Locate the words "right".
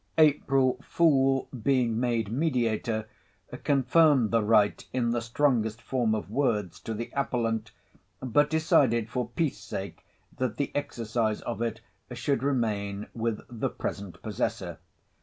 4.41-4.83